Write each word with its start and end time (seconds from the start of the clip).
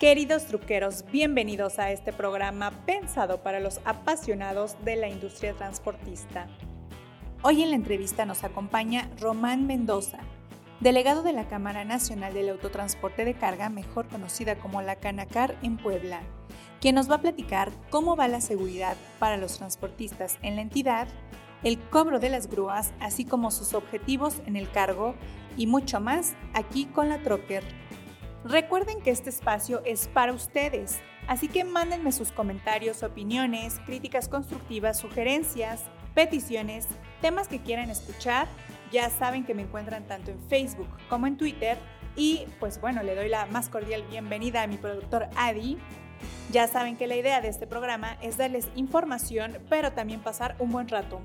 Queridos 0.00 0.46
truqueros, 0.46 1.04
bienvenidos 1.12 1.78
a 1.78 1.92
este 1.92 2.12
programa 2.12 2.72
pensado 2.84 3.44
para 3.44 3.60
los 3.60 3.80
apasionados 3.84 4.76
de 4.84 4.96
la 4.96 5.08
industria 5.08 5.54
transportista. 5.54 6.48
Hoy 7.42 7.62
en 7.62 7.70
la 7.70 7.76
entrevista 7.76 8.26
nos 8.26 8.42
acompaña 8.42 9.08
Román 9.20 9.68
Mendoza, 9.68 10.18
delegado 10.80 11.22
de 11.22 11.32
la 11.32 11.46
Cámara 11.46 11.84
Nacional 11.84 12.34
del 12.34 12.48
Autotransporte 12.48 13.24
de 13.24 13.34
Carga, 13.34 13.68
mejor 13.68 14.08
conocida 14.08 14.56
como 14.56 14.82
la 14.82 14.96
Canacar 14.96 15.56
en 15.62 15.76
Puebla, 15.76 16.22
quien 16.80 16.96
nos 16.96 17.08
va 17.08 17.14
a 17.14 17.22
platicar 17.22 17.70
cómo 17.88 18.16
va 18.16 18.26
la 18.26 18.40
seguridad 18.40 18.96
para 19.20 19.36
los 19.36 19.58
transportistas 19.58 20.38
en 20.42 20.56
la 20.56 20.62
entidad, 20.62 21.06
el 21.62 21.78
cobro 21.78 22.18
de 22.18 22.30
las 22.30 22.48
grúas, 22.48 22.92
así 22.98 23.24
como 23.24 23.52
sus 23.52 23.74
objetivos 23.74 24.42
en 24.46 24.56
el 24.56 24.68
cargo 24.68 25.14
y 25.56 25.68
mucho 25.68 26.00
más 26.00 26.34
aquí 26.52 26.86
con 26.86 27.08
la 27.08 27.22
Trocker. 27.22 27.62
Recuerden 28.44 29.00
que 29.00 29.10
este 29.10 29.30
espacio 29.30 29.82
es 29.86 30.06
para 30.06 30.34
ustedes, 30.34 30.98
así 31.26 31.48
que 31.48 31.64
mándenme 31.64 32.12
sus 32.12 32.30
comentarios, 32.30 33.02
opiniones, 33.02 33.80
críticas 33.86 34.28
constructivas, 34.28 34.98
sugerencias, 34.98 35.84
peticiones, 36.14 36.86
temas 37.22 37.48
que 37.48 37.62
quieran 37.62 37.88
escuchar. 37.88 38.46
Ya 38.92 39.08
saben 39.08 39.44
que 39.44 39.54
me 39.54 39.62
encuentran 39.62 40.06
tanto 40.06 40.30
en 40.30 40.38
Facebook 40.48 40.88
como 41.08 41.26
en 41.26 41.38
Twitter. 41.38 41.78
Y 42.16 42.44
pues 42.60 42.80
bueno, 42.82 43.02
le 43.02 43.14
doy 43.14 43.30
la 43.30 43.46
más 43.46 43.70
cordial 43.70 44.04
bienvenida 44.10 44.62
a 44.62 44.66
mi 44.66 44.76
productor 44.76 45.26
Adi. 45.36 45.78
Ya 46.50 46.68
saben 46.68 46.98
que 46.98 47.06
la 47.06 47.16
idea 47.16 47.40
de 47.40 47.48
este 47.48 47.66
programa 47.66 48.18
es 48.20 48.36
darles 48.36 48.68
información, 48.76 49.56
pero 49.70 49.92
también 49.92 50.20
pasar 50.20 50.54
un 50.58 50.70
buen 50.70 50.88
rato. 50.88 51.22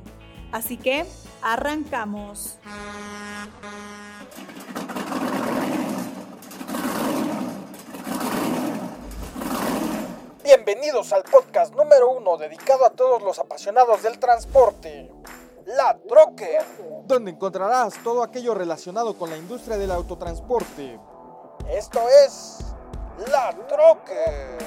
Así 0.53 0.77
que, 0.77 1.05
arrancamos. 1.41 2.59
Bienvenidos 10.69 11.13
al 11.13 11.23
podcast 11.23 11.73
número 11.73 12.11
uno 12.11 12.37
dedicado 12.37 12.85
a 12.85 12.91
todos 12.91 13.23
los 13.23 13.39
apasionados 13.39 14.03
del 14.03 14.19
transporte, 14.19 15.09
La 15.65 15.97
Troque, 16.07 16.59
donde 17.07 17.31
encontrarás 17.31 17.95
todo 18.03 18.21
aquello 18.21 18.53
relacionado 18.53 19.17
con 19.17 19.31
la 19.31 19.37
industria 19.37 19.79
del 19.79 19.89
autotransporte. 19.89 20.99
Esto 21.71 21.99
es 22.23 22.59
La 23.31 23.51
Troque. 23.67 24.57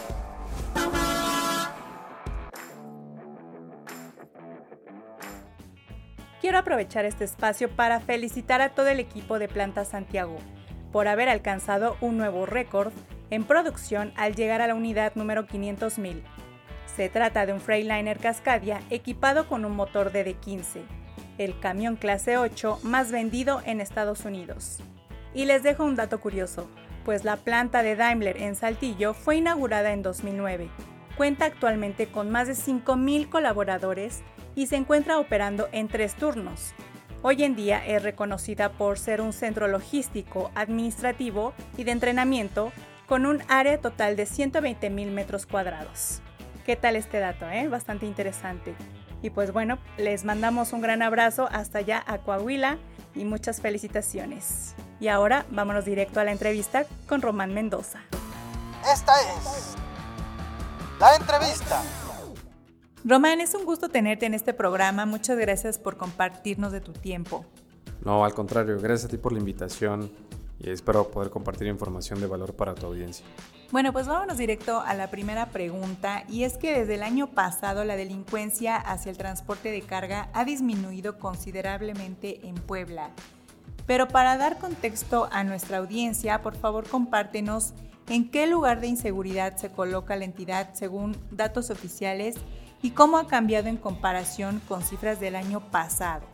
Quiero 6.40 6.58
aprovechar 6.58 7.04
este 7.04 7.22
espacio 7.22 7.76
para 7.76 8.00
felicitar 8.00 8.60
a 8.60 8.74
todo 8.74 8.88
el 8.88 8.98
equipo 8.98 9.38
de 9.38 9.46
Planta 9.46 9.84
Santiago 9.84 10.36
por 10.90 11.06
haber 11.06 11.28
alcanzado 11.28 11.96
un 12.00 12.18
nuevo 12.18 12.44
récord 12.44 12.92
en 13.32 13.44
producción 13.44 14.12
al 14.16 14.34
llegar 14.34 14.60
a 14.60 14.66
la 14.66 14.74
unidad 14.74 15.14
número 15.14 15.46
500.000. 15.46 16.20
Se 16.94 17.08
trata 17.08 17.46
de 17.46 17.54
un 17.54 17.60
Freightliner 17.60 18.18
Cascadia 18.18 18.82
equipado 18.90 19.48
con 19.48 19.64
un 19.64 19.74
motor 19.74 20.12
DD15, 20.12 20.82
el 21.38 21.58
camión 21.58 21.96
clase 21.96 22.36
8 22.36 22.80
más 22.82 23.10
vendido 23.10 23.62
en 23.64 23.80
Estados 23.80 24.26
Unidos. 24.26 24.80
Y 25.32 25.46
les 25.46 25.62
dejo 25.62 25.82
un 25.82 25.96
dato 25.96 26.20
curioso, 26.20 26.68
pues 27.06 27.24
la 27.24 27.38
planta 27.38 27.82
de 27.82 27.96
Daimler 27.96 28.36
en 28.36 28.54
Saltillo 28.54 29.14
fue 29.14 29.36
inaugurada 29.36 29.94
en 29.94 30.02
2009. 30.02 30.68
Cuenta 31.16 31.46
actualmente 31.46 32.08
con 32.08 32.30
más 32.30 32.48
de 32.48 32.52
5.000 32.52 33.30
colaboradores 33.30 34.22
y 34.54 34.66
se 34.66 34.76
encuentra 34.76 35.18
operando 35.18 35.70
en 35.72 35.88
tres 35.88 36.16
turnos. 36.16 36.74
Hoy 37.22 37.44
en 37.44 37.56
día 37.56 37.82
es 37.86 38.02
reconocida 38.02 38.72
por 38.72 38.98
ser 38.98 39.22
un 39.22 39.32
centro 39.32 39.68
logístico, 39.68 40.50
administrativo 40.54 41.54
y 41.78 41.84
de 41.84 41.92
entrenamiento 41.92 42.72
con 43.12 43.26
un 43.26 43.42
área 43.48 43.78
total 43.78 44.16
de 44.16 44.24
120 44.24 44.88
mil 44.88 45.10
metros 45.10 45.44
cuadrados. 45.44 46.22
¿Qué 46.64 46.76
tal 46.76 46.96
este 46.96 47.18
dato? 47.18 47.46
Eh? 47.46 47.68
Bastante 47.68 48.06
interesante. 48.06 48.74
Y 49.20 49.28
pues 49.28 49.52
bueno, 49.52 49.78
les 49.98 50.24
mandamos 50.24 50.72
un 50.72 50.80
gran 50.80 51.02
abrazo 51.02 51.46
hasta 51.52 51.80
allá 51.80 52.02
a 52.06 52.22
Coahuila 52.22 52.78
y 53.14 53.26
muchas 53.26 53.60
felicitaciones. 53.60 54.74
Y 54.98 55.08
ahora 55.08 55.44
vámonos 55.50 55.84
directo 55.84 56.20
a 56.20 56.24
la 56.24 56.32
entrevista 56.32 56.86
con 57.06 57.20
Román 57.20 57.52
Mendoza. 57.52 58.00
Esta 58.90 59.12
es 59.20 59.76
la 60.98 61.14
entrevista. 61.14 61.82
Román, 63.04 63.42
es 63.42 63.54
un 63.54 63.66
gusto 63.66 63.90
tenerte 63.90 64.24
en 64.24 64.32
este 64.32 64.54
programa. 64.54 65.04
Muchas 65.04 65.36
gracias 65.36 65.78
por 65.78 65.98
compartirnos 65.98 66.72
de 66.72 66.80
tu 66.80 66.94
tiempo. 66.94 67.44
No, 68.06 68.24
al 68.24 68.32
contrario, 68.32 68.78
gracias 68.80 69.04
a 69.04 69.08
ti 69.08 69.18
por 69.18 69.34
la 69.34 69.38
invitación 69.38 70.10
y 70.58 70.70
espero 70.70 71.10
poder 71.10 71.30
compartir 71.30 71.66
información 71.66 72.20
de 72.20 72.26
valor 72.26 72.54
para 72.54 72.74
tu 72.74 72.86
audiencia. 72.86 73.24
Bueno, 73.70 73.92
pues 73.92 74.06
vámonos 74.06 74.36
directo 74.36 74.80
a 74.80 74.94
la 74.94 75.10
primera 75.10 75.46
pregunta 75.46 76.24
y 76.28 76.44
es 76.44 76.58
que 76.58 76.78
desde 76.78 76.96
el 76.96 77.02
año 77.02 77.28
pasado 77.28 77.84
la 77.84 77.96
delincuencia 77.96 78.76
hacia 78.76 79.10
el 79.10 79.16
transporte 79.16 79.70
de 79.70 79.80
carga 79.80 80.28
ha 80.34 80.44
disminuido 80.44 81.18
considerablemente 81.18 82.46
en 82.46 82.54
Puebla. 82.56 83.10
Pero 83.86 84.08
para 84.08 84.36
dar 84.36 84.58
contexto 84.58 85.28
a 85.32 85.42
nuestra 85.42 85.78
audiencia, 85.78 86.42
por 86.42 86.54
favor 86.54 86.86
compártenos 86.86 87.72
en 88.08 88.30
qué 88.30 88.46
lugar 88.46 88.80
de 88.80 88.88
inseguridad 88.88 89.56
se 89.56 89.70
coloca 89.70 90.16
la 90.16 90.24
entidad 90.24 90.74
según 90.74 91.16
datos 91.30 91.70
oficiales 91.70 92.36
y 92.82 92.90
cómo 92.90 93.16
ha 93.16 93.26
cambiado 93.26 93.68
en 93.68 93.76
comparación 93.76 94.60
con 94.68 94.82
cifras 94.82 95.20
del 95.20 95.36
año 95.36 95.60
pasado. 95.70 96.26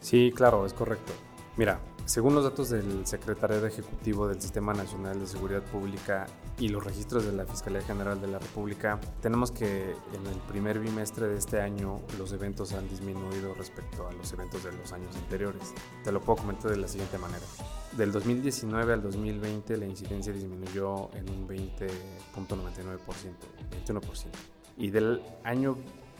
Sí, 0.00 0.32
claro, 0.34 0.66
es 0.66 0.74
correcto. 0.74 1.12
Mira, 1.56 1.80
según 2.04 2.34
los 2.34 2.44
datos 2.44 2.70
del 2.70 3.06
Secretariado 3.06 3.66
Ejecutivo 3.66 4.26
del 4.28 4.40
Sistema 4.40 4.72
Nacional 4.74 5.20
de 5.20 5.26
Seguridad 5.26 5.62
Pública 5.62 6.26
y 6.58 6.68
los 6.68 6.84
registros 6.84 7.24
de 7.24 7.32
la 7.32 7.46
Fiscalía 7.46 7.82
General 7.82 8.20
de 8.20 8.26
la 8.26 8.38
República, 8.38 9.00
tenemos 9.20 9.50
que 9.50 9.90
en 9.90 10.26
el 10.26 10.38
primer 10.48 10.78
bimestre 10.78 11.28
de 11.28 11.38
este 11.38 11.60
año 11.60 12.00
los 12.18 12.32
eventos 12.32 12.72
han 12.72 12.88
disminuido 12.88 13.54
respecto 13.54 14.06
a 14.06 14.12
los 14.12 14.32
eventos 14.32 14.64
de 14.64 14.72
los 14.72 14.92
años 14.92 15.14
anteriores. 15.16 15.72
Te 16.02 16.12
lo 16.12 16.20
puedo 16.20 16.38
comentar 16.42 16.70
de 16.70 16.78
la 16.78 16.88
siguiente 16.88 17.18
manera. 17.18 17.44
Del 17.96 18.10
2019 18.10 18.92
al 18.92 19.02
2020 19.02 19.76
la 19.76 19.86
incidencia 19.86 20.32
disminuyó 20.32 21.10
en 21.14 21.30
un 21.30 21.48
20.99%, 21.48 22.98
21%. 23.86 24.26
Y 24.78 24.90
del 24.90 25.22
año 25.44 25.76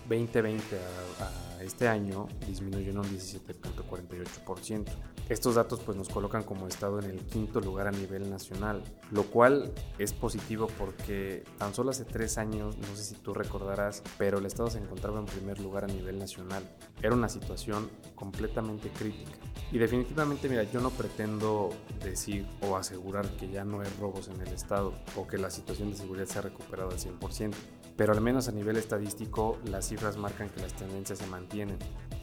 2020 0.08 0.76
a, 0.76 1.24
a 1.24 1.52
este 1.62 1.88
año 1.88 2.28
disminuyó 2.46 2.90
en 2.90 2.98
un 2.98 3.04
17.48%. 3.04 4.86
Estos 5.28 5.54
datos 5.54 5.80
pues 5.80 5.96
nos 5.96 6.08
colocan 6.08 6.42
como 6.42 6.66
estado 6.66 6.98
en 6.98 7.06
el 7.06 7.20
quinto 7.20 7.60
lugar 7.60 7.86
a 7.86 7.92
nivel 7.92 8.28
nacional, 8.28 8.82
lo 9.10 9.24
cual 9.24 9.72
es 9.98 10.12
positivo 10.12 10.66
porque 10.78 11.44
tan 11.58 11.72
solo 11.74 11.90
hace 11.90 12.04
tres 12.04 12.38
años, 12.38 12.76
no 12.76 12.96
sé 12.96 13.04
si 13.04 13.14
tú 13.14 13.32
recordarás, 13.32 14.02
pero 14.18 14.38
el 14.38 14.46
estado 14.46 14.68
se 14.70 14.78
encontraba 14.78 15.20
en 15.20 15.26
primer 15.26 15.60
lugar 15.60 15.84
a 15.84 15.86
nivel 15.86 16.19
nacional. 16.19 16.64
Era 17.02 17.14
una 17.14 17.28
situación 17.28 17.88
completamente 18.14 18.90
crítica. 18.90 19.32
Y 19.70 19.78
definitivamente, 19.78 20.48
mira, 20.48 20.64
yo 20.64 20.80
no 20.80 20.90
pretendo 20.90 21.70
decir 22.04 22.46
o 22.60 22.76
asegurar 22.76 23.28
que 23.36 23.48
ya 23.48 23.64
no 23.64 23.80
hay 23.80 23.88
robos 24.00 24.28
en 24.28 24.40
el 24.40 24.52
estado 24.52 24.92
o 25.16 25.26
que 25.26 25.38
la 25.38 25.50
situación 25.50 25.90
de 25.90 25.96
seguridad 25.96 26.26
se 26.26 26.38
ha 26.40 26.42
recuperado 26.42 26.90
al 26.90 26.98
100% 26.98 27.54
pero 27.97 28.12
al 28.12 28.20
menos 28.20 28.48
a 28.48 28.53
nivel 28.53 28.76
estadístico 28.76 29.58
las 29.64 29.88
cifras 29.88 30.16
marcan 30.16 30.48
que 30.48 30.60
las 30.60 30.75
tendencias 30.75 31.19
se 31.19 31.26
mantienen 31.26 31.78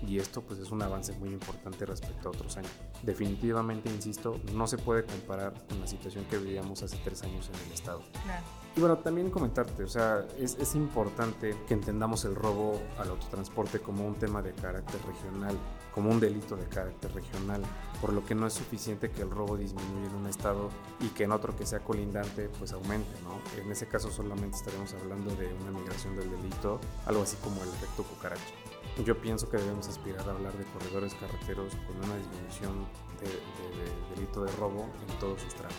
y 0.08 0.18
esto 0.18 0.42
pues 0.42 0.60
es 0.60 0.72
un 0.72 0.82
avance 0.82 1.14
muy 1.14 1.30
importante 1.30 1.86
respecto 1.86 2.30
a 2.30 2.32
otros 2.32 2.58
años. 2.58 2.72
Definitivamente, 3.04 3.90
insisto, 3.90 4.40
no 4.54 4.68
se 4.68 4.78
puede 4.78 5.04
comparar 5.04 5.54
con 5.68 5.80
la 5.80 5.88
situación 5.88 6.26
que 6.26 6.38
vivíamos 6.38 6.84
hace 6.84 6.98
tres 7.04 7.24
años 7.24 7.50
en 7.54 7.68
el 7.68 7.74
estado. 7.74 8.02
Y 8.76 8.80
bueno, 8.80 8.98
también 9.00 9.30
comentarte, 9.30 9.84
o 9.84 9.88
sea, 9.88 10.26
es, 10.38 10.56
es, 10.56 10.76
importante 10.76 11.56
que 11.68 11.74
entendamos 11.74 12.24
el 12.26 12.36
robo 12.36 12.80
al 13.00 13.10
autotransporte 13.10 13.80
como 13.80 14.06
un 14.06 14.16
tema 14.16 14.42
de 14.42 14.54
carácter 14.54 15.02
regional, 15.06 15.58
como 15.94 16.12
un 16.12 16.20
delito 16.20 16.56
de 16.56 16.66
carácter 16.66 17.12
regional, 17.14 17.62
por 18.00 18.14
lo 18.14 18.24
que 18.24 18.36
no 18.36 18.48
es 18.48 18.54
suficiente 18.54 19.10
que 19.10 19.24
el 19.24 19.32
robo 19.32 19.58
disminuya 19.58 20.08
en 20.08 20.16
un 20.16 20.28
estado 20.28 20.70
y 21.00 21.08
que 21.10 21.24
en 21.24 21.32
otro 21.32 21.56
que 21.56 21.66
sea 21.66 21.80
colindante 21.80 22.48
pues 22.60 22.72
aumente, 22.72 23.12
¿no? 23.24 23.42
En 23.62 23.72
ese 23.72 23.88
caso 23.88 24.12
solamente 24.12 24.58
estaremos 24.58 24.94
hablando 24.94 25.36
de 25.36 25.52
una 25.62 25.78
migración 25.78 26.16
del 26.16 26.30
delito, 26.30 26.80
algo 27.06 27.24
así 27.24 27.38
como 27.44 27.62
el 27.64 27.70
efecto 27.70 28.04
cucaracha. 28.04 28.69
Yo 29.06 29.20
pienso 29.20 29.50
que 29.50 29.58
debemos 29.58 29.88
aspirar 29.88 30.28
a 30.28 30.32
hablar 30.32 30.54
de 30.54 30.66
corredores 30.66 31.16
carreteros 31.16 31.74
con 31.88 31.96
una 31.98 32.18
disminución 32.18 32.86
de, 33.22 33.28
de, 33.28 33.84
de 33.84 34.16
delito 34.16 34.44
de 34.44 34.52
robo 34.54 34.90
en 35.08 35.20
todos 35.20 35.42
sus 35.42 35.56
tramos. 35.56 35.78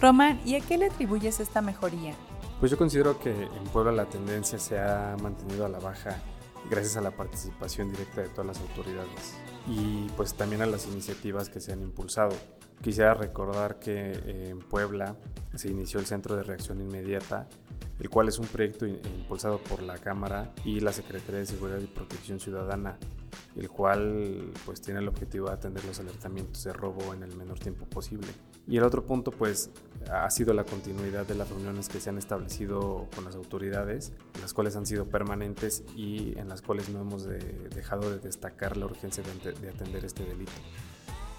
Román, 0.00 0.40
¿y 0.44 0.56
a 0.56 0.60
qué 0.60 0.76
le 0.76 0.86
atribuyes 0.86 1.40
esta 1.40 1.62
mejoría? 1.62 2.14
Pues 2.58 2.70
yo 2.70 2.78
considero 2.78 3.18
que 3.18 3.30
en 3.30 3.64
Puebla 3.72 3.92
la 3.92 4.06
tendencia 4.06 4.58
se 4.58 4.78
ha 4.78 5.16
mantenido 5.22 5.64
a 5.64 5.68
la 5.68 5.78
baja 5.78 6.22
gracias 6.68 6.96
a 6.96 7.00
la 7.00 7.10
participación 7.12 7.90
directa 7.90 8.22
de 8.22 8.28
todas 8.28 8.46
las 8.46 8.60
autoridades 8.60 9.34
y 9.68 10.06
pues 10.16 10.34
también 10.34 10.62
a 10.62 10.66
las 10.66 10.86
iniciativas 10.86 11.48
que 11.48 11.60
se 11.60 11.72
han 11.72 11.82
impulsado. 11.82 12.34
Quisiera 12.82 13.14
recordar 13.14 13.78
que 13.78 14.48
en 14.50 14.58
Puebla 14.58 15.16
se 15.54 15.68
inició 15.68 15.98
el 15.98 16.06
Centro 16.06 16.36
de 16.36 16.42
Reacción 16.42 16.80
Inmediata, 16.80 17.48
el 17.98 18.10
cual 18.10 18.28
es 18.28 18.38
un 18.38 18.46
proyecto 18.46 18.86
impulsado 18.86 19.58
por 19.58 19.82
la 19.82 19.98
Cámara 19.98 20.52
y 20.64 20.80
la 20.80 20.92
Secretaría 20.92 21.40
de 21.40 21.46
Seguridad 21.46 21.78
y 21.80 21.86
Protección 21.86 22.38
Ciudadana, 22.40 22.98
el 23.56 23.70
cual 23.70 24.52
pues 24.64 24.80
tiene 24.80 25.00
el 25.00 25.08
objetivo 25.08 25.48
de 25.48 25.54
atender 25.54 25.84
los 25.84 25.98
alertamientos 26.00 26.64
de 26.64 26.72
robo 26.72 27.14
en 27.14 27.22
el 27.22 27.34
menor 27.36 27.58
tiempo 27.58 27.86
posible. 27.86 28.28
Y 28.68 28.76
el 28.76 28.82
otro 28.82 29.04
punto 29.04 29.30
pues 29.30 29.70
ha 30.10 30.28
sido 30.30 30.52
la 30.52 30.64
continuidad 30.64 31.26
de 31.26 31.36
las 31.36 31.48
reuniones 31.48 31.88
que 31.88 32.00
se 32.00 32.10
han 32.10 32.18
establecido 32.18 33.08
con 33.14 33.24
las 33.24 33.34
autoridades, 33.36 34.12
las 34.40 34.52
cuales 34.52 34.76
han 34.76 34.86
sido 34.86 35.06
permanentes 35.06 35.84
y 35.94 36.36
en 36.38 36.48
las 36.48 36.62
cuales 36.62 36.88
no 36.88 37.00
hemos 37.00 37.24
dejado 37.24 38.10
de 38.10 38.18
destacar 38.18 38.76
la 38.76 38.86
urgencia 38.86 39.22
de 39.22 39.68
atender 39.68 40.04
este 40.04 40.24
delito. 40.24 40.52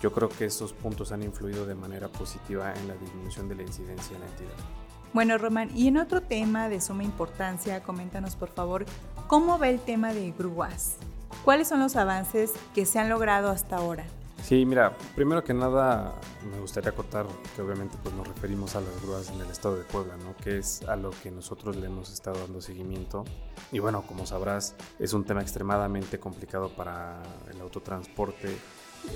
Yo 0.02 0.12
creo 0.12 0.30
que 0.30 0.46
esos 0.46 0.74
puntos 0.74 1.12
han 1.12 1.24
influido 1.24 1.66
de 1.66 1.74
manera 1.76 2.08
positiva 2.08 2.74
en 2.74 2.88
la 2.88 2.96
disminución 2.96 3.50
de 3.50 3.56
la 3.56 3.64
incidencia 3.64 4.16
en 4.16 4.22
la 4.22 4.28
entidad. 4.28 4.87
Bueno, 5.14 5.38
Román, 5.38 5.70
y 5.76 5.88
en 5.88 5.98
otro 5.98 6.22
tema 6.22 6.70
de 6.70 6.82
suma 6.82 7.04
importancia, 7.04 7.82
coméntanos 7.82 8.36
por 8.36 8.50
favor, 8.50 8.86
¿cómo 9.28 9.58
va 9.58 9.70
el 9.70 9.80
tema 9.80 10.14
de 10.14 10.32
grúas? 10.32 10.98
¿Cuáles 11.44 11.70
son 11.70 11.80
los 11.80 11.96
avances 11.96 12.54
que 12.76 12.86
se 12.86 13.00
han 13.00 13.10
logrado 13.10 13.50
hasta 13.50 13.78
ahora? 13.78 14.06
Sí, 14.44 14.66
mira, 14.66 14.96
primero 15.16 15.44
que 15.44 15.54
nada 15.54 16.14
me 16.50 16.60
gustaría 16.60 16.92
acotar 16.92 17.26
que 17.56 17.62
obviamente 17.62 17.98
pues 18.02 18.14
nos 18.16 18.28
referimos 18.28 18.76
a 18.76 18.82
las 18.82 19.02
grúas 19.02 19.30
en 19.30 19.42
el 19.42 19.50
estado 19.50 19.76
de 19.76 19.84
Puebla, 19.84 20.16
¿no? 20.18 20.36
Que 20.38 20.60
es 20.60 20.84
a 20.84 20.96
lo 20.96 21.10
que 21.10 21.32
nosotros 21.32 21.76
le 21.76 21.88
hemos 21.88 22.14
estado 22.14 22.40
dando 22.40 22.62
seguimiento. 22.62 23.26
Y 23.72 23.80
bueno, 23.80 24.04
como 24.04 24.26
sabrás, 24.26 24.76
es 25.00 25.14
un 25.14 25.26
tema 25.26 25.42
extremadamente 25.42 26.20
complicado 26.20 26.70
para 26.70 27.22
el 27.52 27.60
autotransporte 27.60 28.58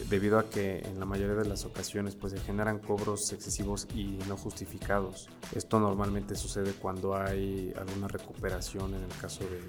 debido 0.10 0.40
a 0.40 0.50
que 0.50 0.80
en 0.80 1.00
la 1.00 1.06
mayoría 1.06 1.36
de 1.36 1.48
las 1.48 1.66
ocasiones 1.66 2.16
pues 2.16 2.34
se 2.34 2.40
generan 2.40 2.80
cobros 2.80 3.32
excesivos 3.34 3.88
y 3.96 4.20
no 4.28 4.38
justificados. 4.38 5.30
Esto 5.56 5.80
normalmente 5.80 6.36
sucede 6.36 6.74
cuando 6.74 7.16
hay 7.16 7.74
alguna 7.78 8.08
recuperación 8.08 8.94
en 8.94 9.04
el 9.04 9.18
caso 9.20 9.44
de, 9.44 9.60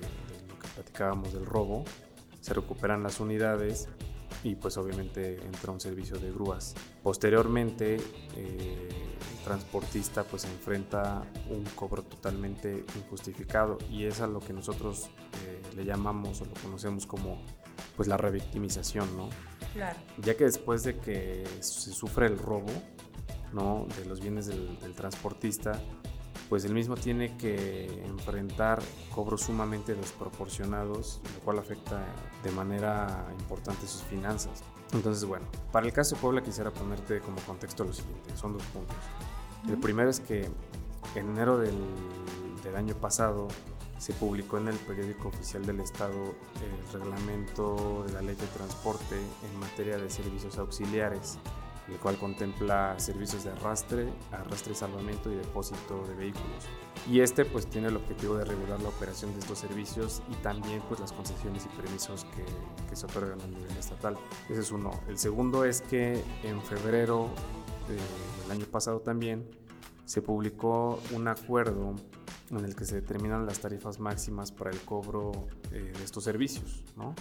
lo 0.48 0.58
que 0.58 0.68
platicábamos 0.74 1.32
del 1.32 1.46
robo. 1.46 1.84
Se 2.40 2.54
recuperan 2.54 3.02
las 3.02 3.20
unidades 3.20 3.88
y 4.42 4.56
pues 4.56 4.76
obviamente 4.76 5.36
entra 5.44 5.70
un 5.70 5.80
servicio 5.80 6.18
de 6.18 6.32
grúas. 6.32 6.74
Posteriormente 7.02 7.96
eh, 8.36 8.88
el 8.88 9.44
transportista 9.44 10.24
pues 10.24 10.44
enfrenta 10.44 11.22
un 11.50 11.64
cobro 11.76 12.02
totalmente 12.02 12.84
injustificado 12.96 13.78
y 13.90 14.04
es 14.04 14.20
a 14.20 14.26
lo 14.26 14.40
que 14.40 14.52
nosotros 14.52 15.10
eh, 15.44 15.62
le 15.76 15.84
llamamos 15.84 16.40
o 16.40 16.46
lo 16.46 16.54
conocemos 16.54 17.06
como 17.06 17.42
pues 17.96 18.08
la 18.08 18.16
revictimización, 18.16 19.16
¿no? 19.16 19.28
Ya 20.18 20.36
que 20.36 20.44
después 20.44 20.82
de 20.82 20.98
que 20.98 21.44
se 21.60 21.92
sufre 21.92 22.26
el 22.26 22.38
robo, 22.38 22.70
¿no? 23.52 23.86
De 23.98 24.04
los 24.04 24.20
bienes 24.20 24.46
del, 24.46 24.78
transportista, 24.94 25.80
pues 26.48 26.64
el 26.64 26.74
mismo 26.74 26.96
tiene 26.96 27.36
que 27.36 27.86
enfrentar 28.04 28.80
cobros 29.14 29.42
sumamente 29.42 29.94
desproporcionados, 29.94 31.20
lo 31.34 31.40
cual 31.40 31.58
afecta 31.58 32.04
de 32.42 32.50
manera 32.50 33.26
importante 33.40 33.86
sus 33.86 34.02
finanzas. 34.02 34.62
Entonces, 34.92 35.24
bueno, 35.24 35.46
para 35.70 35.86
el 35.86 35.92
caso 35.92 36.14
de 36.14 36.20
Puebla 36.20 36.42
quisiera 36.42 36.70
ponerte 36.70 37.20
como 37.20 37.38
contexto 37.40 37.84
lo 37.84 37.92
siguiente, 37.92 38.36
son 38.36 38.52
dos 38.52 38.62
puntos. 38.64 38.96
El 39.66 39.78
primero 39.78 40.10
es 40.10 40.20
que 40.20 40.50
en 41.14 41.28
enero 41.30 41.58
del, 41.58 41.78
del 42.62 42.76
año 42.76 42.94
pasado 42.94 43.48
se 44.02 44.12
publicó 44.14 44.58
en 44.58 44.66
el 44.66 44.76
periódico 44.78 45.28
oficial 45.28 45.64
del 45.64 45.78
Estado 45.78 46.34
el 46.60 46.92
reglamento 46.92 48.02
de 48.04 48.12
la 48.12 48.20
ley 48.20 48.34
de 48.34 48.48
transporte 48.48 49.14
en 49.14 49.60
materia 49.60 49.96
de 49.96 50.10
servicios 50.10 50.58
auxiliares, 50.58 51.38
el 51.86 51.96
cual 51.98 52.18
contempla 52.18 52.98
servicios 52.98 53.44
de 53.44 53.52
arrastre, 53.52 54.12
arrastre 54.32 54.72
y 54.72 54.74
salvamento 54.74 55.30
y 55.30 55.36
depósito 55.36 56.04
de 56.08 56.16
vehículos. 56.16 56.64
Y 57.08 57.20
este 57.20 57.44
pues 57.44 57.68
tiene 57.68 57.88
el 57.88 57.96
objetivo 57.96 58.34
de 58.34 58.44
regular 58.44 58.82
la 58.82 58.88
operación 58.88 59.34
de 59.34 59.38
estos 59.38 59.60
servicios 59.60 60.20
y 60.28 60.34
también 60.42 60.82
pues 60.88 60.98
las 60.98 61.12
concesiones 61.12 61.64
y 61.66 61.68
permisos 61.80 62.24
que, 62.34 62.44
que 62.90 62.96
se 62.96 63.06
otorgan 63.06 63.40
a 63.40 63.46
nivel 63.46 63.70
estatal. 63.78 64.18
Ese 64.50 64.62
es 64.62 64.72
uno. 64.72 64.90
El 65.06 65.16
segundo 65.16 65.64
es 65.64 65.80
que 65.80 66.24
en 66.42 66.60
febrero 66.62 67.28
del 67.86 68.50
año 68.50 68.66
pasado 68.66 68.98
también 68.98 69.48
se 70.06 70.22
publicó 70.22 70.98
un 71.12 71.28
acuerdo 71.28 71.94
en 72.58 72.64
el 72.64 72.74
que 72.74 72.84
se 72.84 72.96
determinan 72.96 73.46
las 73.46 73.60
tarifas 73.60 73.98
máximas 73.98 74.52
para 74.52 74.70
el 74.70 74.80
cobro 74.80 75.32
eh, 75.70 75.92
de 75.96 76.04
estos 76.04 76.24
servicios, 76.24 76.84
¿no? 76.96 77.14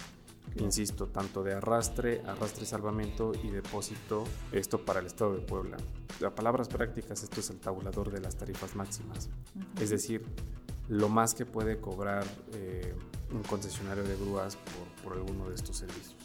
Insisto, 0.56 1.06
tanto 1.06 1.42
de 1.42 1.54
arrastre, 1.54 2.20
arrastre 2.26 2.66
salvamento 2.66 3.32
y 3.42 3.48
depósito, 3.48 4.24
esto 4.50 4.84
para 4.84 5.00
el 5.00 5.06
Estado 5.06 5.34
de 5.34 5.40
Puebla. 5.40 5.78
A 6.26 6.30
palabras 6.30 6.68
prácticas, 6.68 7.22
esto 7.22 7.40
es 7.40 7.48
el 7.50 7.58
tabulador 7.58 8.10
de 8.10 8.20
las 8.20 8.36
tarifas 8.36 8.76
máximas. 8.76 9.30
Es 9.80 9.90
decir, 9.90 10.22
lo 10.88 11.08
más 11.08 11.34
que 11.34 11.46
puede 11.46 11.80
cobrar 11.80 12.24
eh, 12.54 12.94
un 13.32 13.42
concesionario 13.44 14.04
de 14.04 14.14
grúas 14.16 14.56
por, 14.56 15.04
por 15.04 15.18
alguno 15.18 15.48
de 15.48 15.54
estos 15.54 15.78
servicios. 15.78 16.16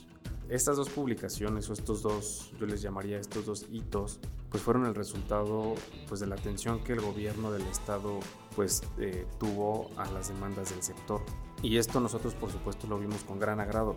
Estas 0.50 0.78
dos 0.78 0.90
publicaciones 0.90 1.70
o 1.70 1.74
estos 1.74 2.02
dos, 2.02 2.52
yo 2.60 2.66
les 2.66 2.82
llamaría 2.82 3.20
estos 3.20 3.46
dos 3.46 3.66
hitos, 3.72 4.20
pues 4.50 4.64
fueron 4.64 4.86
el 4.86 4.96
resultado 4.96 5.76
pues 6.08 6.20
de 6.20 6.28
la 6.28 6.36
atención 6.36 6.84
que 6.84 6.94
el 6.94 7.02
gobierno 7.02 7.52
del 7.52 7.64
estado 7.64 8.20
pues 8.58 8.82
eh, 8.98 9.28
tuvo 9.40 9.92
a 9.98 10.06
las 10.08 10.30
demandas 10.30 10.72
del 10.72 10.82
sector. 10.82 11.22
Y 11.62 11.78
esto 11.78 12.00
nosotros 12.00 12.34
por 12.34 12.52
supuesto 12.52 12.88
lo 12.88 12.98
vimos 12.98 13.24
con 13.24 13.40
gran 13.40 13.60
agrado, 13.60 13.96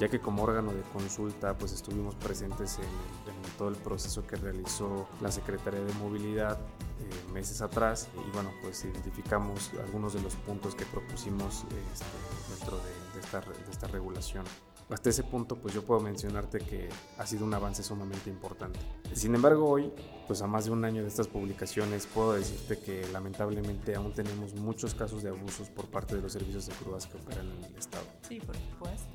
ya 0.00 0.08
que 0.08 0.20
como 0.20 0.42
órgano 0.42 0.72
de 0.72 0.80
consulta 0.94 1.56
pues 1.58 1.72
estuvimos 1.72 2.14
presentes 2.14 2.78
en, 2.78 3.58
todo 3.58 3.68
el 3.68 3.76
proceso 3.76 4.26
que 4.26 4.36
realizó 4.36 5.06
la 5.20 5.30
Secretaría 5.30 5.80
de 5.80 5.92
Movilidad 5.94 6.58
eh, 6.58 7.32
meses 7.32 7.60
atrás 7.60 8.08
y 8.26 8.30
bueno 8.32 8.50
pues 8.62 8.84
identificamos 8.86 9.70
algunos 9.84 10.14
de 10.14 10.22
los 10.22 10.34
puntos 10.34 10.74
que 10.74 10.86
propusimos 10.86 11.64
este, 11.92 12.56
dentro 12.56 12.78
de, 12.78 13.20
esta, 13.20 13.40
de 13.40 13.70
esta 13.70 13.86
regulación 13.88 14.44
hasta 14.90 15.10
ese 15.10 15.22
punto 15.22 15.56
pues 15.56 15.74
yo 15.74 15.82
puedo 15.84 16.00
mencionarte 16.00 16.58
que 16.58 16.88
ha 17.18 17.26
sido 17.26 17.44
un 17.44 17.54
avance 17.54 17.82
sumamente 17.82 18.30
importante. 18.30 18.78
Sin 19.12 19.34
embargo 19.34 19.68
hoy, 19.68 19.92
pues 20.26 20.42
a 20.42 20.46
más 20.46 20.64
de 20.64 20.70
un 20.70 20.84
año 20.84 21.02
de 21.02 21.08
estas 21.08 21.28
publicaciones, 21.28 22.06
puedo 22.06 22.32
decirte 22.32 22.78
que 22.78 23.06
lamentablemente 23.12 23.94
aún 23.94 24.12
tenemos 24.12 24.54
muchos 24.54 24.94
casos 24.94 25.22
de 25.22 25.30
abusos 25.30 25.68
por 25.68 25.86
parte 25.86 26.16
de 26.16 26.22
los 26.22 26.32
servicios 26.32 26.66
de 26.66 26.74
grúas 26.80 27.06
que 27.06 27.16
operan 27.16 27.50
en 27.50 27.64
el 27.64 27.76
Estado. 27.76 28.04
Sí, 28.28 28.40
por 28.40 28.56
supuesto. 28.56 29.08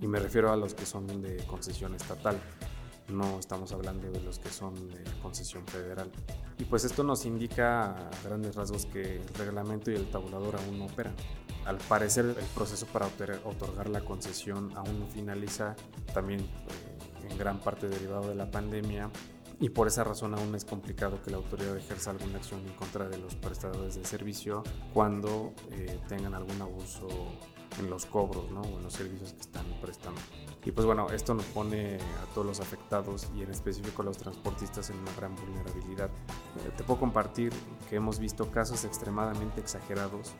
Y 0.00 0.06
me 0.06 0.18
refiero 0.18 0.52
a 0.52 0.56
los 0.56 0.74
que 0.74 0.86
son 0.86 1.06
de 1.22 1.44
concesión 1.46 1.94
estatal 1.94 2.40
no 3.10 3.38
estamos 3.38 3.72
hablando 3.72 4.10
de 4.10 4.20
los 4.20 4.38
que 4.38 4.48
son 4.50 4.74
de 4.88 5.02
concesión 5.22 5.66
federal. 5.66 6.10
Y 6.58 6.64
pues 6.64 6.84
esto 6.84 7.02
nos 7.02 7.26
indica 7.26 7.90
a 7.90 8.10
grandes 8.24 8.54
rasgos 8.54 8.86
que 8.86 9.16
el 9.16 9.34
reglamento 9.34 9.90
y 9.90 9.94
el 9.94 10.10
tabulador 10.10 10.56
aún 10.56 10.78
no 10.78 10.86
operan. 10.86 11.14
Al 11.66 11.78
parecer 11.78 12.24
el 12.24 12.46
proceso 12.54 12.86
para 12.86 13.06
otorgar 13.44 13.88
la 13.88 14.00
concesión 14.00 14.72
aún 14.76 15.00
no 15.00 15.06
finaliza, 15.06 15.76
también 16.14 16.40
eh, 16.40 17.28
en 17.30 17.38
gran 17.38 17.60
parte 17.60 17.88
derivado 17.88 18.28
de 18.28 18.34
la 18.34 18.50
pandemia, 18.50 19.10
y 19.60 19.68
por 19.68 19.86
esa 19.86 20.04
razón 20.04 20.34
aún 20.34 20.54
es 20.54 20.64
complicado 20.64 21.20
que 21.22 21.30
la 21.30 21.36
autoridad 21.36 21.76
ejerza 21.76 22.10
alguna 22.10 22.38
acción 22.38 22.66
en 22.66 22.72
contra 22.74 23.08
de 23.08 23.18
los 23.18 23.34
prestadores 23.34 23.94
de 23.94 24.04
servicio 24.06 24.64
cuando 24.94 25.52
eh, 25.70 26.00
tengan 26.08 26.34
algún 26.34 26.62
abuso 26.62 27.06
en 27.78 27.90
los 27.90 28.06
cobros 28.06 28.46
o 28.50 28.78
en 28.78 28.82
los 28.82 28.92
servicios 28.92 29.34
que 29.34 29.42
están 29.42 29.66
prestando. 29.82 30.20
Y 30.64 30.72
pues 30.72 30.86
bueno, 30.86 31.10
esto 31.10 31.34
nos 31.34 31.44
pone 31.46 31.96
a 31.96 32.34
todos 32.34 32.46
los 32.46 32.60
afectados 32.60 33.28
y 33.36 33.42
en 33.42 33.50
específico 33.50 34.00
a 34.00 34.06
los 34.06 34.16
transportistas 34.16 34.88
en 34.90 34.98
una 34.98 35.12
gran 35.14 35.36
vulnerabilidad. 35.36 36.08
Eh, 36.08 36.70
te 36.76 36.82
puedo 36.82 36.98
compartir 36.98 37.52
que 37.88 37.96
hemos 37.96 38.18
visto 38.18 38.50
casos 38.50 38.84
extremadamente 38.84 39.60
exagerados 39.60 40.32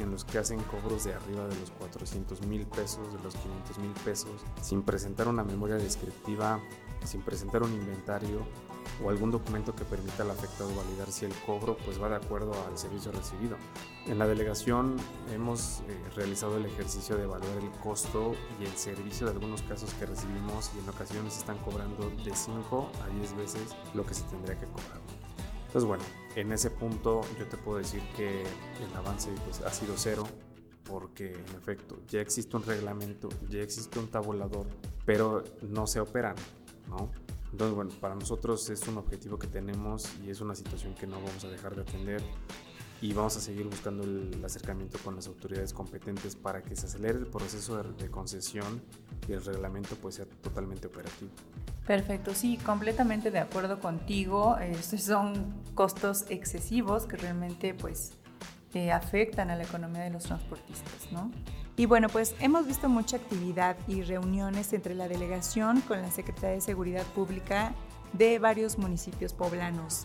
en 0.00 0.10
los 0.10 0.24
que 0.24 0.38
hacen 0.38 0.60
cobros 0.64 1.04
de 1.04 1.14
arriba 1.14 1.46
de 1.46 1.58
los 1.58 1.70
400 1.72 2.42
mil 2.46 2.66
pesos, 2.66 3.12
de 3.12 3.22
los 3.22 3.34
500 3.34 3.78
mil 3.78 3.92
pesos, 4.04 4.32
sin 4.62 4.82
presentar 4.82 5.28
una 5.28 5.44
memoria 5.44 5.76
descriptiva, 5.76 6.60
sin 7.04 7.22
presentar 7.22 7.62
un 7.62 7.72
inventario 7.72 8.46
o 9.02 9.10
algún 9.10 9.30
documento 9.30 9.74
que 9.74 9.84
permita 9.84 10.22
al 10.22 10.30
afectado 10.30 10.74
validar 10.74 11.10
si 11.10 11.24
el 11.24 11.34
cobro 11.46 11.76
pues 11.84 12.00
va 12.00 12.08
de 12.08 12.16
acuerdo 12.16 12.52
al 12.68 12.76
servicio 12.76 13.12
recibido. 13.12 13.56
En 14.06 14.18
la 14.18 14.26
delegación 14.26 14.96
hemos 15.32 15.80
eh, 15.88 16.00
realizado 16.16 16.56
el 16.56 16.66
ejercicio 16.66 17.16
de 17.16 17.24
evaluar 17.24 17.56
el 17.58 17.70
costo 17.82 18.32
y 18.60 18.64
el 18.64 18.76
servicio 18.76 19.26
de 19.26 19.32
algunos 19.32 19.62
casos 19.62 19.92
que 19.94 20.06
recibimos 20.06 20.70
y 20.74 20.80
en 20.80 20.88
ocasiones 20.88 21.36
están 21.36 21.58
cobrando 21.58 22.10
de 22.24 22.34
5 22.34 22.90
a 23.04 23.08
10 23.18 23.36
veces 23.36 23.76
lo 23.94 24.04
que 24.04 24.14
se 24.14 24.22
tendría 24.24 24.58
que 24.58 24.66
cobrar. 24.66 25.19
Entonces 25.70 25.86
bueno, 25.86 26.02
en 26.34 26.50
ese 26.50 26.68
punto 26.68 27.20
yo 27.38 27.46
te 27.46 27.56
puedo 27.56 27.78
decir 27.78 28.02
que 28.16 28.42
el 28.42 28.96
avance 28.96 29.30
pues, 29.44 29.60
ha 29.60 29.70
sido 29.70 29.94
cero 29.96 30.26
porque 30.82 31.32
en 31.32 31.56
efecto 31.56 32.00
ya 32.08 32.20
existe 32.20 32.56
un 32.56 32.64
reglamento, 32.64 33.28
ya 33.48 33.60
existe 33.60 34.00
un 34.00 34.08
tabulador, 34.08 34.66
pero 35.06 35.44
no 35.62 35.86
se 35.86 36.00
operan, 36.00 36.34
¿no? 36.88 37.12
Entonces, 37.52 37.76
bueno, 37.76 37.92
para 38.00 38.16
nosotros 38.16 38.68
es 38.68 38.88
un 38.88 38.98
objetivo 38.98 39.38
que 39.38 39.46
tenemos 39.46 40.10
y 40.24 40.30
es 40.30 40.40
una 40.40 40.56
situación 40.56 40.92
que 40.96 41.06
no 41.06 41.22
vamos 41.22 41.44
a 41.44 41.48
dejar 41.48 41.76
de 41.76 41.82
atender 41.82 42.20
y 43.00 43.12
vamos 43.12 43.36
a 43.36 43.40
seguir 43.40 43.66
buscando 43.66 44.02
el 44.02 44.44
acercamiento 44.44 44.98
con 45.04 45.14
las 45.14 45.28
autoridades 45.28 45.72
competentes 45.72 46.34
para 46.34 46.64
que 46.64 46.74
se 46.74 46.86
acelere 46.86 47.16
el 47.16 47.28
proceso 47.28 47.80
de, 47.80 47.92
de 47.92 48.10
concesión 48.10 48.82
y 49.28 49.34
el 49.34 49.44
reglamento 49.44 49.94
pues 49.94 50.16
sea 50.16 50.26
totalmente 50.26 50.88
operativo. 50.88 51.30
Perfecto, 51.90 52.36
sí, 52.36 52.56
completamente 52.56 53.32
de 53.32 53.40
acuerdo 53.40 53.80
contigo. 53.80 54.56
Estos 54.58 55.02
son 55.02 55.60
costos 55.74 56.24
excesivos 56.28 57.04
que 57.04 57.16
realmente 57.16 57.74
pues 57.74 58.12
eh, 58.74 58.92
afectan 58.92 59.50
a 59.50 59.56
la 59.56 59.64
economía 59.64 60.02
de 60.02 60.10
los 60.10 60.22
transportistas, 60.22 61.10
¿no? 61.10 61.32
Y 61.76 61.86
bueno, 61.86 62.08
pues 62.08 62.36
hemos 62.38 62.68
visto 62.68 62.88
mucha 62.88 63.16
actividad 63.16 63.76
y 63.88 64.02
reuniones 64.02 64.72
entre 64.72 64.94
la 64.94 65.08
delegación 65.08 65.80
con 65.80 66.00
la 66.00 66.12
Secretaría 66.12 66.50
de 66.50 66.60
Seguridad 66.60 67.04
Pública 67.06 67.74
de 68.12 68.38
varios 68.38 68.78
municipios 68.78 69.32
poblanos. 69.32 70.02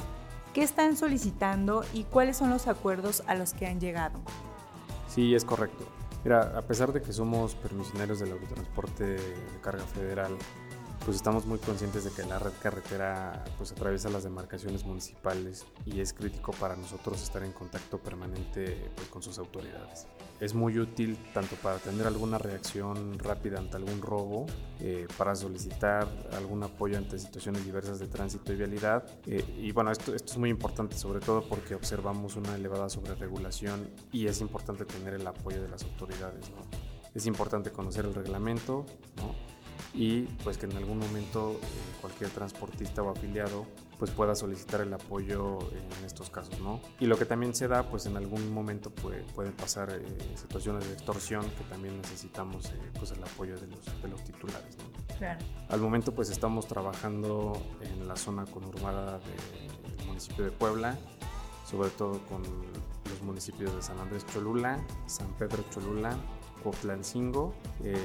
¿Qué 0.56 0.64
están 0.64 0.98
solicitando 0.98 1.86
y 1.94 2.06
cuáles 2.06 2.38
son 2.38 2.50
los 2.50 2.66
acuerdos 2.66 3.22
a 3.28 3.36
los 3.36 3.54
que 3.54 3.68
han 3.68 3.80
llegado? 3.80 4.20
Sí, 5.08 5.36
es 5.36 5.46
correcto. 5.46 5.86
Mira, 6.24 6.58
a 6.58 6.64
pesar 6.64 6.92
de 6.92 7.04
que 7.04 7.14
somos 7.14 7.54
permisionarios 7.54 8.20
del 8.20 8.32
autotransporte 8.32 9.04
de 9.04 9.60
carga 9.62 9.84
federal, 9.84 10.36
pues 11.06 11.18
estamos 11.18 11.46
muy 11.46 11.60
conscientes 11.60 12.04
de 12.04 12.10
que 12.10 12.28
la 12.28 12.40
red 12.40 12.54
carretera 12.60 13.44
pues 13.60 13.72
atraviesa 13.72 14.10
las 14.10 14.24
demarcaciones 14.24 14.84
municipales 14.86 15.64
y 15.86 16.00
es 16.00 16.14
crítico 16.14 16.52
para 16.54 16.76
nosotros 16.76 17.22
estar 17.22 17.44
en 17.44 17.52
contacto 17.52 18.00
permanente 18.00 18.90
pues, 18.96 19.08
con 19.10 19.22
sus 19.22 19.38
autoridades. 19.38 20.08
Es 20.40 20.56
muy 20.56 20.80
útil 20.80 21.16
tanto 21.32 21.56
para 21.58 21.78
tener 21.78 22.08
alguna 22.08 22.40
reacción 22.40 23.20
rápida 23.20 23.60
ante 23.60 23.78
algún 23.78 24.02
robo, 24.02 24.48
eh, 24.80 25.08
para 25.16 25.36
solicitar 25.36 26.08
algún 26.34 26.64
apoyo 26.64 26.98
ante 26.98 27.20
situaciones 27.20 27.64
diversas 27.64 28.00
de 28.00 28.08
tránsito 28.08 28.52
y 28.52 28.56
vialidad. 28.56 29.06
Eh, 29.28 29.46
y 29.60 29.72
bueno, 29.74 29.92
esto, 29.92 30.16
esto 30.16 30.34
es 30.34 30.38
muy 30.40 30.50
importante 30.50 30.98
sobre 30.98 31.20
todo 31.20 31.48
porque 31.48 31.76
observamos 31.76 32.36
una 32.36 32.56
elevada 32.56 32.90
sobreregulación 32.90 33.92
y 34.12 34.26
es 34.26 34.42
importante 34.42 34.86
tener 34.86 35.14
el 35.14 35.28
apoyo 35.28 35.62
de 35.62 35.70
las 35.70 35.84
autoridades. 35.84 36.50
¿no? 36.50 36.58
Es 37.14 37.28
importante 37.28 37.70
conocer 37.70 38.06
el 38.06 38.16
reglamento, 38.16 38.88
¿no? 39.18 39.45
Y 39.96 40.24
pues 40.44 40.58
que 40.58 40.66
en 40.66 40.76
algún 40.76 41.00
momento 41.00 41.54
eh, 41.54 41.66
cualquier 42.02 42.30
transportista 42.30 43.02
o 43.02 43.10
afiliado 43.10 43.66
pues 43.98 44.12
pueda 44.12 44.36
solicitar 44.36 44.82
el 44.82 44.94
apoyo 44.94 45.60
en 45.72 46.06
estos 46.06 46.30
casos, 46.30 46.60
¿no? 46.60 46.82
Y 47.00 47.06
lo 47.06 47.18
que 47.18 47.24
también 47.26 47.56
se 47.56 47.70
da, 47.70 47.90
pues 47.90 48.06
en 48.06 48.18
algún 48.18 48.54
momento 48.54 48.90
puede, 48.90 49.24
pueden 49.34 49.54
pasar 49.54 49.90
eh, 49.90 50.04
situaciones 50.36 50.86
de 50.86 50.94
extorsión 50.94 51.50
que 51.52 51.64
también 51.70 51.96
necesitamos 52.02 52.66
eh, 52.66 52.92
pues 53.00 53.12
el 53.12 53.24
apoyo 53.24 53.56
de 53.56 53.68
los, 53.68 54.02
de 54.02 54.08
los 54.10 54.22
titulares, 54.24 54.78
¿no? 54.78 55.16
Claro. 55.18 55.40
Al 55.70 55.80
momento 55.80 56.14
pues 56.14 56.30
estamos 56.30 56.68
trabajando 56.68 57.54
en 57.82 58.06
la 58.06 58.18
zona 58.18 58.46
conurbada 58.46 59.20
del 59.20 60.08
municipio 60.08 60.44
de 60.44 60.52
Puebla, 60.52 60.98
sobre 61.66 61.90
todo 61.92 62.20
con 62.26 62.44
los 62.44 63.22
municipios 63.22 63.74
de 63.74 63.82
San 63.82 63.98
Andrés 64.00 64.26
Cholula, 64.28 64.86
San 65.06 65.32
Pedro 65.38 65.64
Cholula, 65.70 66.18
Coplancingo, 66.66 67.54
eh, 67.84 67.96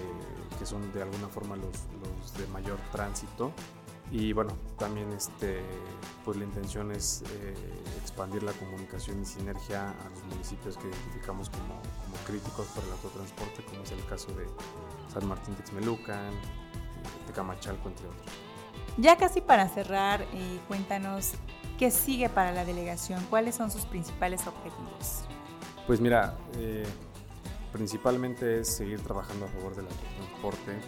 que 0.59 0.67
son 0.67 0.93
de 0.93 1.01
alguna 1.01 1.29
forma 1.29 1.57
los, 1.57 1.89
los, 1.99 2.35
de 2.35 2.47
mayor 2.49 2.77
tránsito. 2.93 3.53
Y 4.13 4.35
bueno, 4.35 4.51
también 4.79 5.11
este, 5.13 5.63
pues 6.25 6.37
la 6.37 6.45
intención 6.45 6.93
es 6.93 7.23
eh, 7.23 7.55
expandir 8.03 8.43
la 8.43 8.53
comunicación 8.53 9.23
y 9.23 9.25
sinergia 9.25 9.91
a 9.91 10.11
los 10.11 10.23
municipios 10.25 10.77
que 10.77 10.89
identificamos 10.89 11.49
como, 11.49 11.69
como, 11.69 12.25
críticos 12.27 12.67
para 12.75 12.87
el 12.87 12.93
autotransporte, 12.93 13.65
como 13.65 13.83
es 13.83 13.93
el 13.93 14.05
caso 14.05 14.27
de 14.35 14.47
San 15.11 15.27
Martín 15.27 15.55
Texmelucan, 15.55 16.33
de 17.27 17.33
Camachalco, 17.33 17.89
entre 17.89 18.07
otros. 18.09 18.33
Ya 18.99 19.17
casi 19.17 19.41
para 19.41 19.69
cerrar, 19.69 20.23
eh, 20.35 20.61
cuéntanos 20.69 21.33
qué 21.79 21.91
sigue 21.91 22.29
para 22.29 22.53
la 22.53 22.67
delegación, 22.67 23.25
cuáles 23.31 23.55
son 23.55 23.71
sus 23.71 23.87
principales 23.87 24.47
objetivos. 24.47 25.23
Pues 25.87 26.01
mira, 26.01 26.37
eh, 26.59 26.85
principalmente 27.73 28.61
es 28.61 28.69
seguir 28.69 29.01
trabajando 29.01 29.47
a 29.47 29.49
favor 29.49 29.77
del 29.77 29.87
autotransporte. 29.87 30.79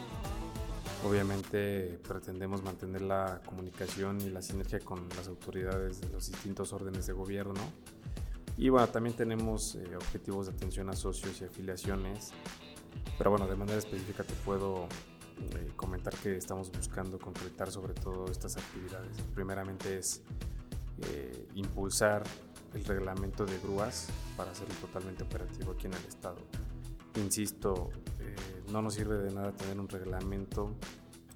Obviamente 1.05 1.99
pretendemos 2.07 2.63
mantener 2.63 3.03
la 3.03 3.41
comunicación 3.45 4.21
y 4.21 4.31
la 4.31 4.41
sinergia 4.41 4.79
con 4.81 5.09
las 5.17 5.27
autoridades 5.27 6.01
de 6.01 6.09
los 6.11 6.31
distintos 6.31 6.73
órdenes 6.73 7.07
de 7.07 7.13
gobierno. 7.13 7.61
Y 8.57 8.69
bueno, 8.69 8.87
también 8.89 9.17
tenemos 9.17 9.75
eh, 9.75 9.97
objetivos 9.97 10.47
de 10.47 10.53
atención 10.53 10.89
a 10.91 10.93
socios 10.95 11.41
y 11.41 11.45
afiliaciones. 11.45 12.33
Pero 13.19 13.31
bueno, 13.31 13.47
de 13.47 13.57
manera 13.57 13.79
específica 13.79 14.23
te 14.23 14.35
puedo 14.45 14.87
eh, 15.39 15.73
comentar 15.75 16.15
que 16.15 16.37
estamos 16.37 16.71
buscando 16.71 17.19
concretar 17.19 17.71
sobre 17.71 17.95
todo 17.95 18.27
estas 18.31 18.57
actividades. 18.57 19.17
Primeramente 19.35 19.99
es 19.99 20.23
eh, 21.03 21.49
impulsar 21.55 22.23
el 22.75 22.85
reglamento 22.85 23.45
de 23.45 23.59
grúas 23.59 24.09
para 24.37 24.53
hacerlo 24.53 24.75
totalmente 24.81 25.25
operativo 25.25 25.73
aquí 25.73 25.87
en 25.87 25.95
el 25.95 26.05
estado. 26.05 26.37
Insisto, 27.17 27.91
eh, 28.21 28.35
no 28.71 28.81
nos 28.81 28.95
sirve 28.95 29.19
de 29.19 29.33
nada 29.35 29.53
tener 29.53 29.79
un 29.79 29.89
reglamento 29.89 30.75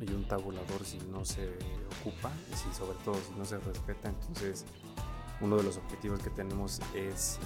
y 0.00 0.11
un 0.12 0.26
tabulador 0.26 0.85
si 0.85 0.99
no 1.11 1.25
se 1.25 1.54
ocupa 2.00 2.30
y 2.50 2.56
si 2.56 2.73
sobre 2.73 2.97
todo 3.04 3.14
si 3.16 3.38
no 3.38 3.45
se 3.45 3.59
respeta. 3.59 4.09
Entonces, 4.09 4.64
uno 5.40 5.56
de 5.56 5.62
los 5.62 5.76
objetivos 5.76 6.21
que 6.21 6.30
tenemos 6.30 6.80
es, 6.95 7.37
eh, 7.37 7.38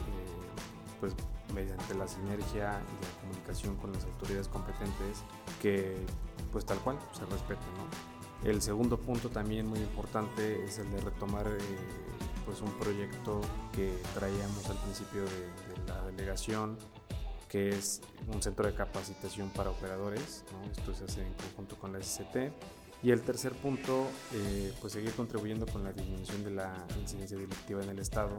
pues, 1.01 1.15
mediante 1.53 1.95
la 1.95 2.07
sinergia 2.07 2.81
y 2.81 3.05
la 3.05 3.21
comunicación 3.21 3.77
con 3.77 3.93
las 3.93 4.05
autoridades 4.05 4.47
competentes, 4.47 5.25
que, 5.61 5.97
pues, 6.53 6.65
tal 6.65 6.79
cual 6.79 6.99
se 7.13 7.27
respete, 7.27 7.65
¿no? 7.77 8.49
El 8.49 8.63
segundo 8.63 8.99
punto 8.99 9.29
también 9.29 9.67
muy 9.67 9.81
importante 9.81 10.65
es 10.65 10.79
el 10.79 10.91
de 10.91 11.01
retomar 11.01 11.47
eh, 11.47 11.59
pues 12.47 12.63
un 12.63 12.71
proyecto 12.79 13.43
que 13.71 13.93
traíamos 14.15 14.67
al 14.71 14.79
principio 14.79 15.25
de, 15.25 15.29
de 15.29 15.87
la 15.87 16.03
delegación 16.07 16.79
que 17.50 17.71
es 17.71 18.00
un 18.33 18.40
centro 18.40 18.64
de 18.66 18.75
capacitación 18.75 19.50
para 19.50 19.71
operadores. 19.71 20.45
¿no? 20.52 20.71
Esto 20.71 20.95
se 20.95 21.04
hace 21.04 21.26
en 21.26 21.35
conjunto 21.35 21.76
con 21.76 21.92
la 21.92 22.00
SCT. 22.00 22.52
Y 23.02 23.11
el 23.11 23.23
tercer 23.23 23.52
punto, 23.52 24.07
eh, 24.33 24.73
pues 24.80 24.92
seguir 24.92 25.12
contribuyendo 25.12 25.66
con 25.66 25.83
la 25.83 25.92
disminución 25.92 26.45
de 26.45 26.50
la 26.52 26.73
incidencia 27.00 27.37
delictiva 27.37 27.83
en 27.83 27.90
el 27.90 27.99
Estado, 27.99 28.38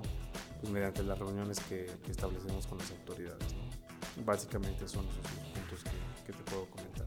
pues 0.61 0.71
mediante 0.71 1.03
las 1.03 1.17
reuniones 1.19 1.59
que, 1.59 1.87
que 2.05 2.11
establecemos 2.11 2.67
con 2.67 2.77
las 2.77 2.89
autoridades. 2.91 3.53
¿no? 3.53 4.23
Básicamente 4.23 4.87
son 4.87 5.05
esos 5.07 5.31
puntos 5.53 5.83
que, 5.83 6.31
que, 6.31 6.37
te 6.37 6.43
puedo 6.49 6.65
comentar. 6.67 7.05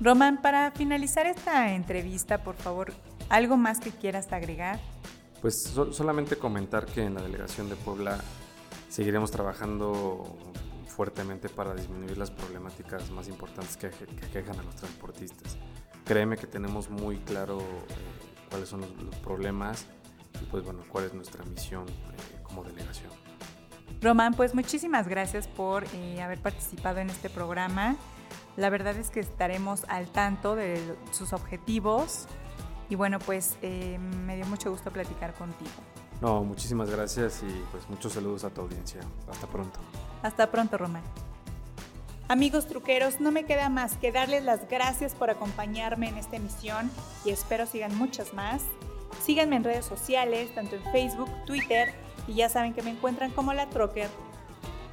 Román, 0.00 0.42
para 0.42 0.72
finalizar 0.72 1.26
esta 1.26 1.72
entrevista, 1.72 2.42
por 2.42 2.56
favor, 2.56 2.92
¿algo 3.28 3.56
más 3.56 3.78
que 3.78 3.92
quieras 3.92 4.32
agregar? 4.32 4.80
Pues 5.40 5.62
so 5.62 5.92
solamente 5.92 6.36
comentar 6.36 6.86
que 6.86 7.04
en 7.04 7.14
la 7.14 7.22
delegación 7.22 7.68
de 7.68 7.76
Puebla 7.76 8.18
seguiremos 8.88 9.30
trabajando 9.30 10.36
fuertemente 10.96 11.48
para 11.48 11.74
disminuir 11.74 12.16
las 12.16 12.30
problemáticas 12.30 13.10
más 13.10 13.28
importantes 13.28 13.76
que, 13.76 13.90
que 13.90 14.26
aquejan 14.26 14.58
a 14.58 14.62
los 14.62 14.76
transportistas. 14.76 15.58
Créeme 16.04 16.36
que 16.36 16.46
tenemos 16.46 16.88
muy 16.88 17.18
claro 17.18 17.58
eh, 17.60 18.46
cuáles 18.48 18.68
son 18.68 18.80
los, 18.80 18.90
los, 19.02 19.14
problemas 19.16 19.86
y 20.40 20.44
pues 20.46 20.64
bueno, 20.64 20.80
cuál 20.88 21.04
es 21.04 21.14
nuestra 21.14 21.44
misión 21.44 21.84
eh, 21.88 22.40
como 22.42 22.64
delegación. 22.64 23.10
Román, 24.00 24.34
pues 24.34 24.54
muchísimas 24.54 25.08
gracias 25.08 25.48
por 25.48 25.84
eh, 25.94 26.22
haber 26.22 26.40
participado 26.40 27.00
en 27.00 27.10
este 27.10 27.30
programa. 27.30 27.96
La 28.56 28.70
verdad 28.70 28.96
es 28.96 29.10
que 29.10 29.20
estaremos 29.20 29.84
al 29.88 30.06
tanto 30.06 30.54
de 30.54 30.80
sus 31.12 31.32
objetivos 31.32 32.26
y 32.88 32.94
bueno, 32.94 33.18
pues 33.18 33.56
eh, 33.62 33.98
me 33.98 34.36
dio 34.36 34.46
mucho 34.46 34.70
gusto 34.70 34.90
platicar 34.90 35.34
contigo. 35.34 35.70
No, 36.20 36.42
muchísimas 36.44 36.88
gracias 36.88 37.42
y 37.42 37.64
pues 37.70 37.88
muchos 37.90 38.12
saludos 38.12 38.44
a 38.44 38.50
tu 38.50 38.62
audiencia. 38.62 39.00
Hasta 39.28 39.46
pronto. 39.46 39.80
Hasta 40.26 40.50
pronto, 40.50 40.76
Román. 40.76 41.04
Amigos 42.26 42.66
truqueros, 42.66 43.20
no 43.20 43.30
me 43.30 43.44
queda 43.44 43.68
más 43.68 43.96
que 43.96 44.10
darles 44.10 44.42
las 44.42 44.68
gracias 44.68 45.14
por 45.14 45.30
acompañarme 45.30 46.08
en 46.08 46.18
esta 46.18 46.34
emisión 46.34 46.90
y 47.24 47.30
espero 47.30 47.64
sigan 47.64 47.96
muchas 47.96 48.34
más. 48.34 48.62
Síganme 49.24 49.54
en 49.54 49.62
redes 49.62 49.84
sociales, 49.84 50.52
tanto 50.52 50.74
en 50.74 50.82
Facebook, 50.90 51.30
Twitter 51.46 51.94
y 52.26 52.34
ya 52.34 52.48
saben 52.48 52.74
que 52.74 52.82
me 52.82 52.90
encuentran 52.90 53.30
como 53.30 53.54
la 53.54 53.70
Trocker. 53.70 54.10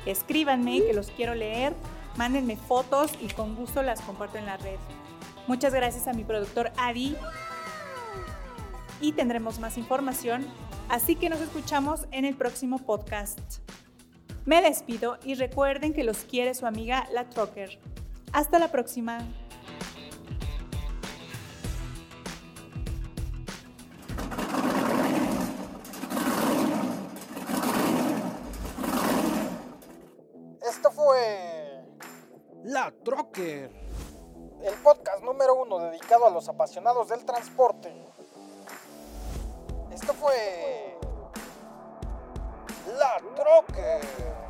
Escríbanme 0.06 0.84
que 0.84 0.94
los 0.94 1.10
quiero 1.10 1.34
leer, 1.34 1.74
mándenme 2.16 2.56
fotos 2.56 3.10
y 3.20 3.28
con 3.30 3.56
gusto 3.56 3.82
las 3.82 4.02
comparto 4.02 4.38
en 4.38 4.46
la 4.46 4.58
red. 4.58 4.78
Muchas 5.48 5.74
gracias 5.74 6.08
a 6.08 6.14
mi 6.14 6.24
productor 6.24 6.72
Adi 6.78 7.16
y 9.02 9.14
tendremos 9.14 9.58
más 9.58 9.80
información, 9.80 10.46
así 10.90 11.16
que 11.16 11.30
nos 11.30 11.42
escuchamos 11.42 12.06
en 12.12 12.24
el 12.24 12.36
próximo 12.36 12.78
podcast. 12.78 13.64
Me 14.46 14.62
despido 14.62 15.18
y 15.24 15.36
recuerden 15.36 15.94
que 15.94 16.04
los 16.04 16.26
quiere 16.26 16.54
su 16.54 16.66
amiga 16.66 17.08
La 17.14 17.30
Trocker. 17.30 17.80
Hasta 18.34 18.60
la 18.60 18.68
próxima. 18.68 19.20
Esto 30.62 30.92
fue 30.92 31.86
La 32.64 32.94
Trocker, 33.06 33.72
el 34.62 34.74
podcast 34.84 35.24
número 35.24 35.56
uno 35.56 35.80
dedicado 35.80 36.26
a 36.26 36.30
los 36.30 36.50
apasionados 36.50 37.08
del 37.08 37.24
transporte. 37.24 37.94
Esto 39.94 40.14
fue 40.14 40.73
La 43.14 43.20
Trocker. 43.36 44.43